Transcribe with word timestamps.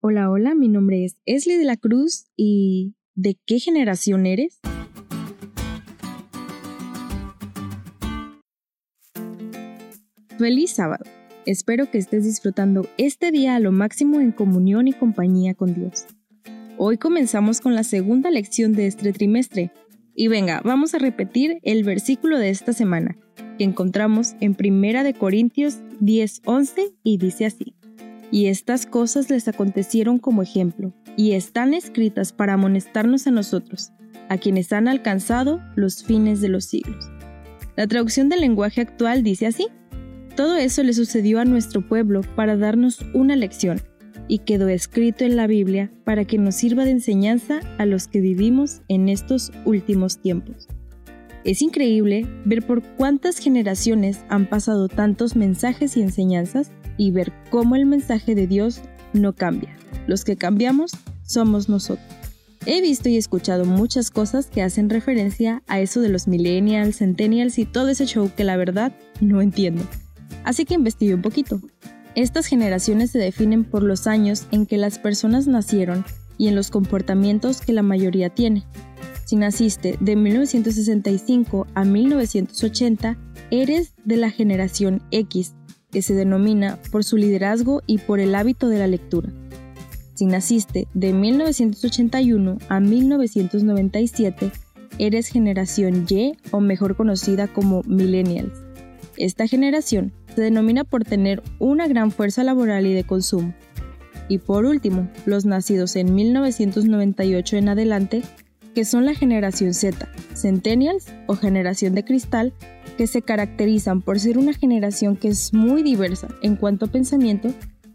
Hola, 0.00 0.30
hola, 0.30 0.54
mi 0.54 0.68
nombre 0.68 1.04
es 1.04 1.16
Esli 1.26 1.56
de 1.56 1.64
la 1.64 1.76
Cruz 1.76 2.26
y 2.36 2.94
¿de 3.16 3.36
qué 3.46 3.58
generación 3.58 4.26
eres? 4.26 4.60
Feliz 10.38 10.70
sábado. 10.70 11.04
Espero 11.46 11.90
que 11.90 11.98
estés 11.98 12.22
disfrutando 12.22 12.86
este 12.96 13.32
día 13.32 13.56
a 13.56 13.60
lo 13.60 13.72
máximo 13.72 14.20
en 14.20 14.30
comunión 14.30 14.86
y 14.86 14.92
compañía 14.92 15.54
con 15.54 15.74
Dios. 15.74 16.06
Hoy 16.76 16.96
comenzamos 16.98 17.60
con 17.60 17.74
la 17.74 17.82
segunda 17.82 18.30
lección 18.30 18.74
de 18.74 18.86
este 18.86 19.12
trimestre. 19.12 19.72
Y 20.14 20.28
venga, 20.28 20.60
vamos 20.64 20.94
a 20.94 20.98
repetir 20.98 21.58
el 21.64 21.82
versículo 21.82 22.38
de 22.38 22.50
esta 22.50 22.72
semana, 22.72 23.16
que 23.58 23.64
encontramos 23.64 24.36
en 24.38 24.54
Primera 24.54 25.02
de 25.02 25.14
Corintios 25.14 25.78
10:11 25.98 26.94
y 27.02 27.18
dice 27.18 27.46
así: 27.46 27.74
Y 28.30 28.46
estas 28.46 28.86
cosas 28.86 29.30
les 29.30 29.48
acontecieron 29.48 30.18
como 30.18 30.42
ejemplo, 30.42 30.92
y 31.16 31.32
están 31.32 31.74
escritas 31.74 32.32
para 32.32 32.54
amonestarnos 32.54 33.26
a 33.26 33.30
nosotros, 33.30 33.90
a 34.28 34.38
quienes 34.38 34.72
han 34.72 34.88
alcanzado 34.88 35.60
los 35.74 36.04
fines 36.04 36.40
de 36.40 36.48
los 36.48 36.66
siglos. 36.66 37.10
La 37.76 37.86
traducción 37.86 38.28
del 38.28 38.40
lenguaje 38.40 38.80
actual 38.80 39.22
dice 39.22 39.46
así: 39.46 39.68
Todo 40.36 40.56
eso 40.56 40.82
le 40.82 40.92
sucedió 40.92 41.40
a 41.40 41.44
nuestro 41.44 41.86
pueblo 41.86 42.20
para 42.36 42.56
darnos 42.56 43.00
una 43.14 43.34
lección, 43.34 43.80
y 44.28 44.40
quedó 44.40 44.68
escrito 44.68 45.24
en 45.24 45.36
la 45.36 45.46
Biblia 45.46 45.90
para 46.04 46.24
que 46.24 46.38
nos 46.38 46.54
sirva 46.54 46.84
de 46.84 46.90
enseñanza 46.90 47.60
a 47.78 47.86
los 47.86 48.08
que 48.08 48.20
vivimos 48.20 48.82
en 48.88 49.08
estos 49.08 49.52
últimos 49.64 50.20
tiempos. 50.20 50.68
Es 51.48 51.62
increíble 51.62 52.26
ver 52.44 52.66
por 52.66 52.82
cuántas 52.82 53.38
generaciones 53.38 54.20
han 54.28 54.50
pasado 54.50 54.86
tantos 54.86 55.34
mensajes 55.34 55.96
y 55.96 56.02
enseñanzas 56.02 56.70
y 56.98 57.10
ver 57.10 57.32
cómo 57.48 57.74
el 57.74 57.86
mensaje 57.86 58.34
de 58.34 58.46
Dios 58.46 58.82
no 59.14 59.32
cambia. 59.32 59.74
Los 60.06 60.24
que 60.24 60.36
cambiamos 60.36 60.90
somos 61.24 61.70
nosotros. 61.70 62.06
He 62.66 62.82
visto 62.82 63.08
y 63.08 63.16
escuchado 63.16 63.64
muchas 63.64 64.10
cosas 64.10 64.48
que 64.48 64.60
hacen 64.60 64.90
referencia 64.90 65.62
a 65.68 65.80
eso 65.80 66.02
de 66.02 66.10
los 66.10 66.28
millennials, 66.28 66.98
centennials 66.98 67.58
y 67.58 67.64
todo 67.64 67.88
ese 67.88 68.04
show 68.04 68.30
que 68.36 68.44
la 68.44 68.58
verdad 68.58 68.92
no 69.22 69.40
entiendo. 69.40 69.84
Así 70.44 70.66
que 70.66 70.74
investigué 70.74 71.14
un 71.14 71.22
poquito. 71.22 71.62
Estas 72.14 72.44
generaciones 72.44 73.10
se 73.10 73.20
definen 73.20 73.64
por 73.64 73.82
los 73.82 74.06
años 74.06 74.46
en 74.50 74.66
que 74.66 74.76
las 74.76 74.98
personas 74.98 75.46
nacieron 75.46 76.04
y 76.36 76.48
en 76.48 76.54
los 76.54 76.70
comportamientos 76.70 77.62
que 77.62 77.72
la 77.72 77.82
mayoría 77.82 78.28
tiene. 78.28 78.66
Si 79.28 79.36
naciste 79.36 79.98
de 80.00 80.16
1965 80.16 81.66
a 81.74 81.84
1980, 81.84 83.18
eres 83.50 83.92
de 84.06 84.16
la 84.16 84.30
generación 84.30 85.02
X, 85.10 85.54
que 85.90 86.00
se 86.00 86.14
denomina 86.14 86.78
por 86.90 87.04
su 87.04 87.18
liderazgo 87.18 87.82
y 87.86 87.98
por 87.98 88.20
el 88.20 88.34
hábito 88.34 88.70
de 88.70 88.78
la 88.78 88.86
lectura. 88.86 89.30
Si 90.14 90.24
naciste 90.24 90.88
de 90.94 91.12
1981 91.12 92.56
a 92.70 92.80
1997, 92.80 94.50
eres 94.98 95.28
generación 95.28 96.06
Y 96.08 96.32
o 96.50 96.60
mejor 96.60 96.96
conocida 96.96 97.48
como 97.48 97.82
millennials. 97.82 98.54
Esta 99.18 99.46
generación 99.46 100.14
se 100.34 100.40
denomina 100.40 100.84
por 100.84 101.04
tener 101.04 101.42
una 101.58 101.86
gran 101.86 102.12
fuerza 102.12 102.44
laboral 102.44 102.86
y 102.86 102.94
de 102.94 103.04
consumo. 103.04 103.52
Y 104.30 104.38
por 104.38 104.64
último, 104.64 105.10
los 105.26 105.44
nacidos 105.44 105.96
en 105.96 106.14
1998 106.14 107.58
en 107.58 107.68
adelante 107.68 108.22
que 108.78 108.84
son 108.84 109.06
la 109.06 109.14
generación 109.14 109.74
Z, 109.74 110.08
Centennials 110.36 111.06
o 111.26 111.34
generación 111.34 111.96
de 111.96 112.04
cristal, 112.04 112.52
que 112.96 113.08
se 113.08 113.22
caracterizan 113.22 114.02
por 114.02 114.20
ser 114.20 114.38
una 114.38 114.52
generación 114.52 115.16
que 115.16 115.26
es 115.26 115.52
muy 115.52 115.82
diversa 115.82 116.28
en 116.42 116.54
cuanto 116.54 116.84
a 116.84 116.88
pensamiento 116.92 117.52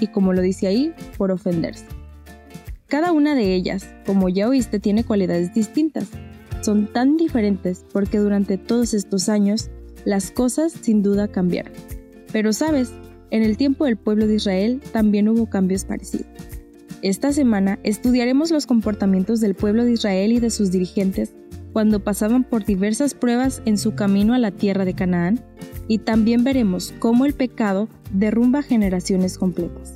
y 0.00 0.08
como 0.08 0.34
lo 0.34 0.42
dice 0.42 0.66
ahí, 0.66 0.92
por 1.16 1.30
ofenderse. 1.30 1.86
Cada 2.88 3.12
una 3.12 3.34
de 3.34 3.54
ellas, 3.54 3.88
como 4.04 4.28
ya 4.28 4.50
oíste, 4.50 4.78
tiene 4.78 5.02
cualidades 5.02 5.54
distintas. 5.54 6.08
Son 6.60 6.92
tan 6.92 7.16
diferentes 7.16 7.86
porque 7.90 8.18
durante 8.18 8.58
todos 8.58 8.92
estos 8.92 9.30
años 9.30 9.70
las 10.04 10.30
cosas 10.30 10.72
sin 10.72 11.02
duda 11.02 11.26
cambiaron. 11.26 11.72
Pero 12.32 12.52
sabes, 12.52 12.92
en 13.30 13.42
el 13.42 13.56
tiempo 13.56 13.86
del 13.86 13.96
pueblo 13.96 14.26
de 14.26 14.34
Israel 14.34 14.82
también 14.92 15.26
hubo 15.30 15.48
cambios 15.48 15.86
parecidos. 15.86 16.26
Esta 17.02 17.32
semana 17.32 17.78
estudiaremos 17.82 18.50
los 18.50 18.66
comportamientos 18.66 19.40
del 19.40 19.54
pueblo 19.54 19.84
de 19.84 19.92
Israel 19.92 20.32
y 20.32 20.40
de 20.40 20.50
sus 20.50 20.70
dirigentes 20.70 21.34
cuando 21.72 22.00
pasaban 22.00 22.42
por 22.42 22.64
diversas 22.64 23.12
pruebas 23.12 23.60
en 23.66 23.76
su 23.76 23.94
camino 23.94 24.32
a 24.32 24.38
la 24.38 24.50
tierra 24.50 24.86
de 24.86 24.94
Canaán, 24.94 25.40
y 25.88 25.98
también 25.98 26.42
veremos 26.42 26.94
cómo 26.98 27.26
el 27.26 27.34
pecado 27.34 27.88
derrumba 28.12 28.62
generaciones 28.62 29.36
completas. 29.36 29.94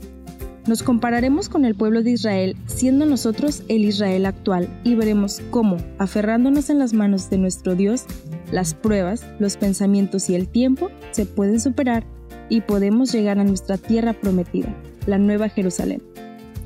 Nos 0.66 0.82
compararemos 0.82 1.48
con 1.48 1.64
el 1.64 1.74
pueblo 1.74 2.02
de 2.02 2.10
Israel 2.10 2.54
siendo 2.66 3.06
nosotros 3.06 3.62
el 3.68 3.86
Israel 3.86 4.26
actual 4.26 4.68
y 4.84 4.94
veremos 4.94 5.40
cómo, 5.50 5.78
aferrándonos 5.98 6.68
en 6.68 6.78
las 6.78 6.92
manos 6.92 7.30
de 7.30 7.38
nuestro 7.38 7.74
Dios, 7.74 8.04
las 8.52 8.74
pruebas, 8.74 9.24
los 9.38 9.56
pensamientos 9.56 10.28
y 10.28 10.34
el 10.34 10.48
tiempo 10.48 10.90
se 11.12 11.24
pueden 11.24 11.60
superar 11.60 12.04
y 12.50 12.60
podemos 12.60 13.10
llegar 13.10 13.38
a 13.38 13.44
nuestra 13.44 13.78
tierra 13.78 14.12
prometida, 14.12 14.76
la 15.06 15.16
Nueva 15.16 15.48
Jerusalén. 15.48 16.09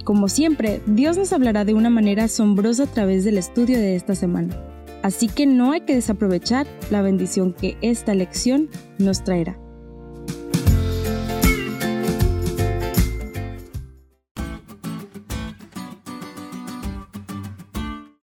Como 0.04 0.28
siempre, 0.28 0.82
Dios 0.86 1.16
nos 1.16 1.32
hablará 1.32 1.64
de 1.64 1.72
una 1.72 1.88
manera 1.88 2.24
asombrosa 2.24 2.82
a 2.82 2.86
través 2.86 3.24
del 3.24 3.38
estudio 3.38 3.78
de 3.78 3.96
esta 3.96 4.14
semana. 4.14 4.54
Así 5.02 5.28
que 5.28 5.46
no 5.46 5.72
hay 5.72 5.80
que 5.80 5.94
desaprovechar 5.94 6.66
la 6.90 7.00
bendición 7.00 7.54
que 7.54 7.78
esta 7.80 8.14
lección 8.14 8.68
nos 8.98 9.24
traerá. 9.24 9.58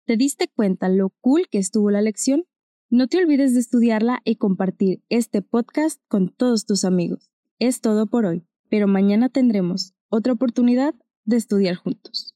¿Te 0.07 0.17
diste 0.17 0.49
cuenta 0.49 0.89
lo 0.89 1.11
cool 1.21 1.47
que 1.51 1.59
estuvo 1.59 1.91
la 1.91 2.01
lección? 2.01 2.47
No 2.89 3.07
te 3.07 3.19
olvides 3.19 3.53
de 3.53 3.61
estudiarla 3.61 4.23
y 4.25 4.37
compartir 4.37 5.03
este 5.11 5.43
podcast 5.43 6.01
con 6.09 6.31
todos 6.31 6.65
tus 6.65 6.87
amigos. 6.87 7.31
Es 7.59 7.83
todo 7.83 8.07
por 8.07 8.25
hoy, 8.25 8.47
pero 8.71 8.87
mañana 8.87 9.29
tendremos 9.29 9.93
otra 10.09 10.33
oportunidad 10.33 10.95
de 11.27 11.37
estudiar 11.37 11.77
juntos. 11.77 12.36